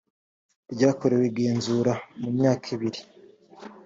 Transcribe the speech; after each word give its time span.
ryakorewe 0.73 1.23
igenzura 1.31 1.93
mu 2.21 2.29
myaka 2.37 2.65
ibiri 2.75 2.99